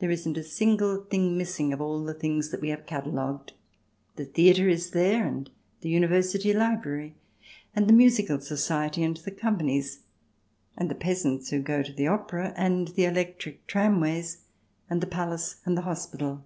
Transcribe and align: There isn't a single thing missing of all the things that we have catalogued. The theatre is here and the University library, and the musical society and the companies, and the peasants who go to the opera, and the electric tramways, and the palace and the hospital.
There 0.00 0.10
isn't 0.10 0.36
a 0.36 0.44
single 0.44 0.98
thing 1.04 1.38
missing 1.38 1.72
of 1.72 1.80
all 1.80 2.04
the 2.04 2.12
things 2.12 2.50
that 2.50 2.60
we 2.60 2.68
have 2.68 2.84
catalogued. 2.84 3.54
The 4.16 4.26
theatre 4.26 4.68
is 4.68 4.92
here 4.92 5.24
and 5.26 5.48
the 5.80 5.88
University 5.88 6.52
library, 6.52 7.14
and 7.74 7.88
the 7.88 7.94
musical 7.94 8.38
society 8.42 9.02
and 9.02 9.16
the 9.16 9.30
companies, 9.30 10.00
and 10.76 10.90
the 10.90 10.94
peasants 10.94 11.48
who 11.48 11.62
go 11.62 11.82
to 11.82 11.92
the 11.94 12.06
opera, 12.06 12.52
and 12.54 12.88
the 12.88 13.06
electric 13.06 13.66
tramways, 13.66 14.42
and 14.90 15.00
the 15.00 15.06
palace 15.06 15.62
and 15.64 15.74
the 15.74 15.82
hospital. 15.88 16.44